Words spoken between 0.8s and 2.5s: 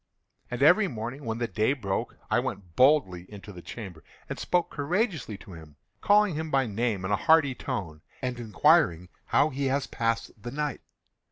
morning, when the day broke, I